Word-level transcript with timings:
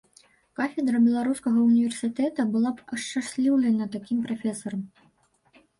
Кафедра 0.59 1.01
беларускага 1.07 1.59
ўніверсітэта 1.67 2.47
была 2.57 2.69
б 2.81 2.89
ашчасліўлена 2.99 3.85
такім 3.99 4.17
прафесарам. 4.29 4.83